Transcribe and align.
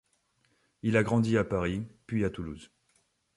Il 0.81 0.97
grandit 1.03 1.37
à 1.37 1.43
Paris, 1.43 1.85
puis 2.07 2.25
à 2.25 2.31
Toulouse. 2.31 2.71